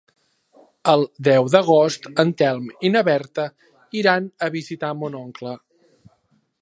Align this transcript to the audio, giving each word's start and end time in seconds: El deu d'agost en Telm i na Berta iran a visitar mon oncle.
El 0.93 1.03
deu 1.27 1.49
d'agost 1.55 2.09
en 2.23 2.31
Telm 2.39 2.65
i 2.89 2.91
na 2.95 3.03
Berta 3.09 3.45
iran 4.01 4.31
a 4.47 4.51
visitar 4.57 4.93
mon 5.03 5.19
oncle. 5.21 5.55